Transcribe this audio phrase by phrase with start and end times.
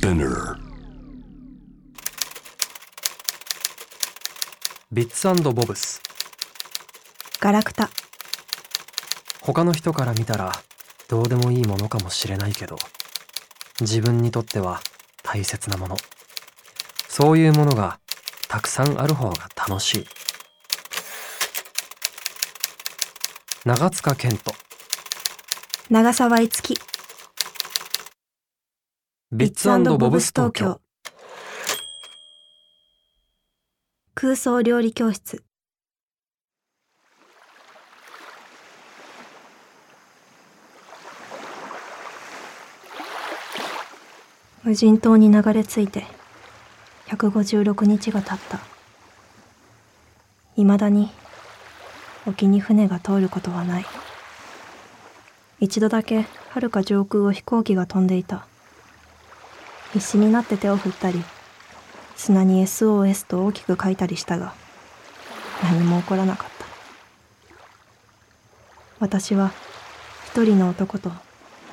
[0.00, 0.54] Spinner.
[4.92, 6.00] ビッツボブス。
[7.40, 7.90] ガラクタ。
[9.40, 10.52] 他の人から見たら
[11.08, 12.76] どうでもいいものかもしれないけど
[13.80, 14.80] 自分にとっては
[15.24, 15.96] 大切なもの。
[17.08, 17.98] そういうものが
[18.46, 20.06] たくさんある方が楽しい。
[23.64, 24.54] 長塚健人。
[25.90, 26.78] 長沢いつき
[29.38, 30.80] ビッツボブス東京
[34.16, 35.44] 空想料理教室。
[44.64, 46.02] 無人島に流れ着いて
[47.06, 48.58] 156日が経った。
[50.56, 51.12] いまだに
[52.26, 53.86] 沖に船が通ることはない。
[55.60, 58.47] 一度だけ遥か上空を飛行機が飛んでいた。
[59.92, 61.24] 必死になって手を振ったり
[62.16, 64.54] 砂に SOS と大きく書いたりしたが
[65.62, 66.58] 何も起こらなかった。
[69.00, 69.52] 私は
[70.26, 71.12] 一人の男と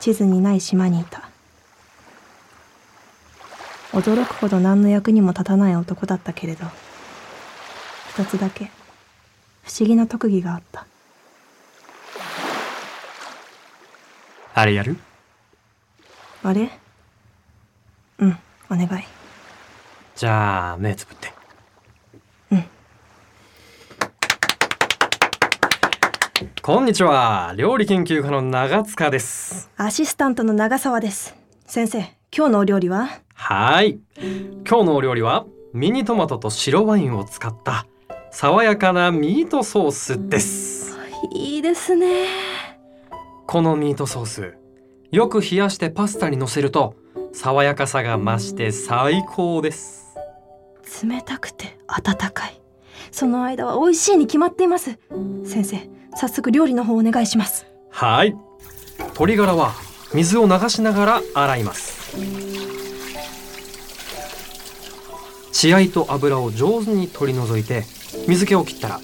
[0.00, 1.28] 地図にない島にいた。
[3.92, 6.64] 驚くほど何の役にも立たない男だったけれど
[8.10, 8.70] 一つだけ
[9.64, 10.86] 不思議な特技があった。
[14.54, 14.96] あれやる？
[16.42, 16.62] あれ？
[16.62, 16.87] うん
[18.70, 18.88] お願い。
[20.14, 21.32] じゃあ目つぶって。
[22.50, 22.64] うん。
[26.60, 27.54] こんにちは。
[27.56, 29.70] 料理研究家の長塚です。
[29.78, 31.34] アシスタントの長澤です。
[31.66, 31.98] 先生
[32.36, 33.08] 今日のお料理は？
[33.32, 34.00] はい。
[34.68, 37.86] 今日のお料理はミニトマトと白ワインを使った
[38.30, 40.98] 爽やかなミートソースです。
[41.32, 42.26] いいですね。
[43.46, 44.54] このミートソース
[45.10, 46.96] よく冷やしてパスタにのせると
[47.40, 50.08] 爽やかさが増して最高です。
[51.04, 52.60] 冷たくて温かい。
[53.12, 54.98] その間は美味しいに決まっています。
[55.46, 57.64] 先生早速料理の方お願いします。
[57.90, 58.34] はい。
[58.98, 59.72] 鶏ガラは
[60.12, 62.16] 水を流しながら洗います。
[65.52, 67.84] 血合いと油を上手に取り除いて
[68.26, 69.00] 水気を切ったら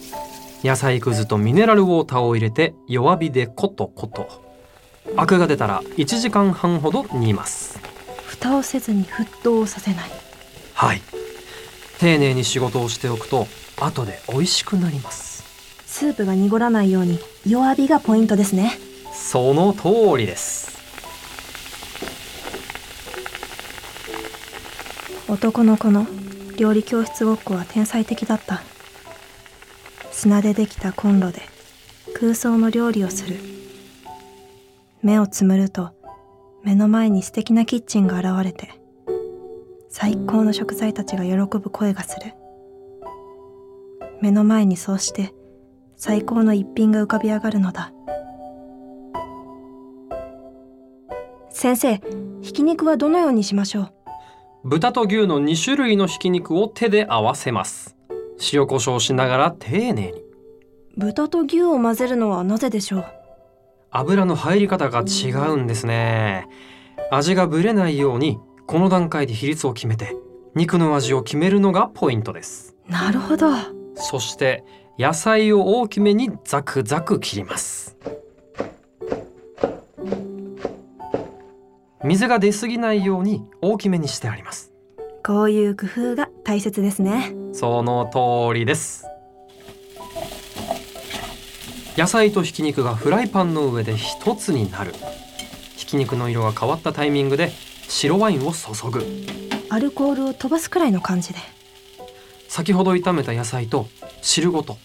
[0.65, 4.27] 野菜くずとミネラルウォーターを入れて弱火でコトコト。
[5.17, 7.94] アクが出たら1時間半ほど煮ます
[8.45, 10.11] 蓋をせずに沸騰させない。
[10.75, 11.01] はい。
[11.99, 13.47] 丁寧に仕事をしておくと
[13.81, 15.43] 後で美味しくなります。
[15.87, 18.73] スープが濁らないように弱火がポイントですね。
[19.15, 20.75] その通りです。
[25.27, 26.07] 男の子の
[26.59, 28.63] 料理教室ごっこは天才的だった。
[30.13, 31.41] 砂でできたコンロで
[32.21, 33.39] 空想の料理をする。
[35.03, 35.93] 目をつむると
[36.65, 38.71] 目の前に素敵なキッチンが現れて
[39.91, 42.33] 最高の食材たちが喜ぶ声がする。
[44.23, 45.35] 目の前にそうして
[45.95, 47.93] 最高の一品が浮かび上がるのだ。
[51.51, 52.01] 先生
[52.41, 54.69] ひき肉はどのようにしましょう？
[54.71, 57.95] 豚と牛の2種類のひき肉を手で合わせます。
[58.53, 60.25] 塩コショウしながら丁寧に。
[60.97, 63.05] 豚と牛を混ぜるのはなぜでしょう？
[63.97, 66.49] 油の入り方が違うんですね。
[67.13, 70.17] 味がぶれないようにこの段階で比率を決めて
[70.57, 72.75] 肉の味を決めるのがポイントです。
[72.89, 73.47] なるほど。
[73.95, 74.65] そして
[74.99, 77.97] 野菜を大きめにザクザク切ります。
[82.03, 84.73] 水が出過ぎないように大きめにしてあります。
[85.25, 87.33] こういう工夫が大切ですね。
[87.53, 89.07] その通りです
[91.97, 94.93] 野菜とひき肉がフライパンの上で一つになる。
[95.77, 97.53] ひき肉の色が変わったタイミングで
[97.89, 99.07] 白ワインを注ぐ。
[99.71, 101.39] アルコールを飛ばすくらいの感じで。
[102.49, 103.87] 先ほど炒めた野菜と
[104.23, 104.77] 汁ごと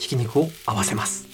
[0.00, 1.28] ひき肉を合わせます。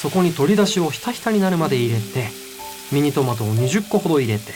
[0.00, 2.28] そこに鶏だしをひたひたになるまで入れて
[2.92, 4.52] ミニトマトを20個ほど入れて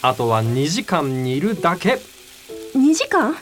[0.00, 1.98] あとは2時間煮るだけ。
[2.76, 3.34] 2時間？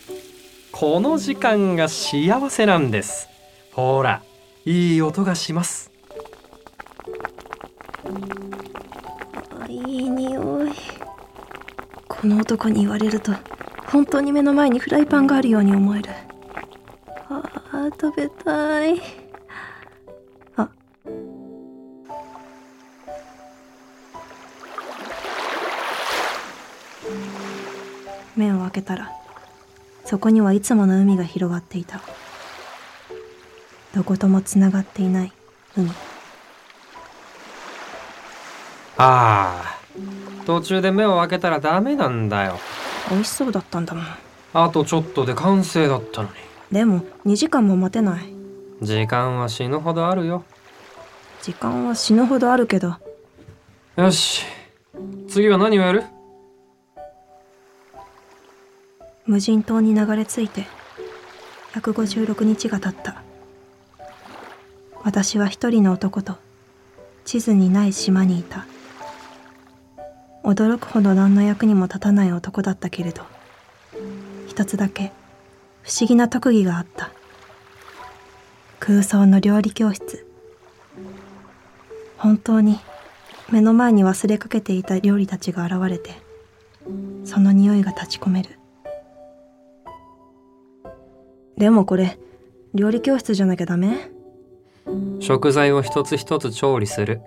[0.77, 3.29] この時間が幸せなんです。
[3.75, 4.25] ほら
[4.65, 5.93] いい音がします。
[9.69, 10.73] いい匂い。
[12.09, 13.31] この男に言われると
[13.87, 16.11] 本当に目の前にフライパンがあるように思える。
[17.29, 19.01] あー食べたい。
[20.57, 20.69] あ。
[28.35, 29.14] 目を開けたら
[30.05, 32.01] そこにはいつもの海が広がっていた。
[33.95, 35.33] どこともつながっていない
[35.77, 35.91] 海。
[38.97, 39.79] ああ
[40.47, 42.59] 途中で目を開けたらダメなんだよ。
[43.11, 44.05] 美味しそうだったんだもん。
[44.53, 46.35] あとちょっとで完成だったのに。
[46.71, 48.25] でも2時間も待てない。
[48.83, 50.45] 時間は死ぬほどあるよ。
[51.43, 52.95] 時間は死ぬほどあるけど。
[53.97, 54.43] よし
[55.29, 56.05] 次は何をやる？
[59.27, 60.67] 無人島に流れ着いて
[61.73, 63.23] 156日が経った。
[65.03, 66.37] 私は一人の男と
[67.25, 68.67] 地図にない島にいた。
[70.43, 73.23] 驚くほど何の役にも立たない男だったけれど
[74.47, 75.11] 一つだけ
[75.83, 77.11] 不思議な特技があった。
[78.79, 80.27] 空想の料理教室。
[82.19, 82.79] 本当に
[83.51, 86.13] 目の前に忘れかけていた料理たちが現れて
[87.25, 88.59] その匂いが立ち込める。
[91.57, 92.19] でもこれ
[92.75, 94.11] 料理教室じゃなきゃダメ？
[95.21, 97.21] 食材を一つ一つ調理する。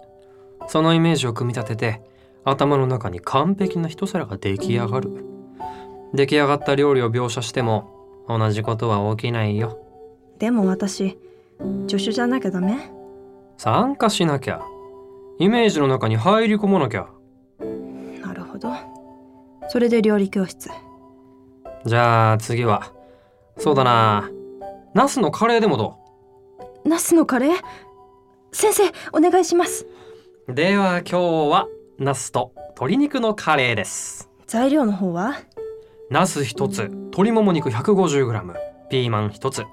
[0.67, 2.01] そのイメージを組み立てて
[2.43, 5.25] 頭の中に完璧な一皿が出来上がる。
[6.13, 9.79] 出来上がった料理を描写しても同じことは起きないよ。
[10.39, 11.17] でも私
[11.87, 12.91] 助手じゃなきゃダメ？
[13.57, 14.61] 参加しなきゃ。
[15.39, 17.07] イメージの中に入り込まなきゃ。
[18.21, 18.69] なるほど。
[19.69, 20.69] それで料理教室。
[21.85, 22.91] じゃあ次は
[23.57, 24.29] そうだな。
[24.93, 25.97] ナスのカレーでもど
[26.85, 27.57] ナスのカレー？
[28.51, 28.83] 先生
[29.13, 29.85] お願いします。
[30.47, 31.19] うでは今日
[31.51, 31.67] は
[31.97, 34.29] ナスと鶏肉のカレーです。
[34.45, 35.35] 材料の方は？
[36.09, 38.55] ナス1つ鶏もも肉 150g
[38.89, 39.65] ピーマン1つ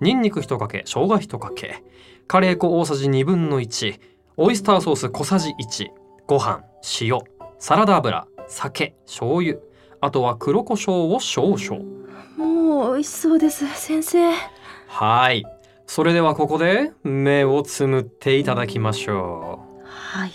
[0.00, 1.82] ニンニク1かけ生姜1かけ
[2.28, 3.98] カレー粉大さじ1分の1
[4.36, 5.88] オイスターソース小さじ1
[6.28, 6.62] ご飯
[7.00, 7.18] 塩
[7.58, 9.56] サラダ油酒醤油
[10.00, 11.99] あとは黒胡椒を少々
[12.70, 14.32] もう美味しそうです先生。
[14.86, 15.44] はい。
[15.88, 20.32] それではここで目をつむっていただきましょはい、う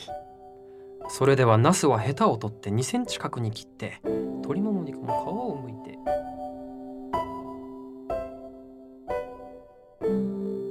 [1.08, 5.98] それではナスはヘタを取って2センチ角に切って鶏もも肉も皮をむいて。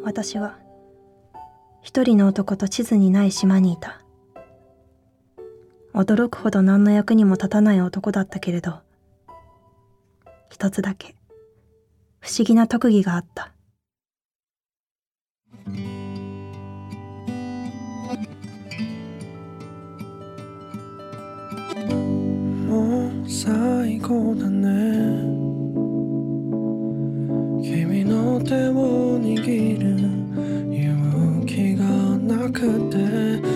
[0.04, 0.58] 私は
[1.80, 4.02] 一人の男と地図にない島にいた。
[5.94, 8.80] 驚くほど何の役にも立たない男だったけれど
[10.50, 11.14] 一つだけ
[12.24, 13.52] 不思議な特技があった。
[22.66, 24.64] もう最高だね。
[27.62, 29.98] 君の手を握る
[30.74, 33.53] 勇気がなくて。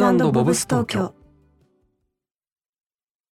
[0.00, 1.19] スボブス東京。